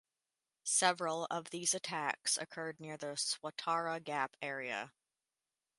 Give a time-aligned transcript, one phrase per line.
[0.63, 4.93] Several of these attacks occurred near the Swatara Gap area.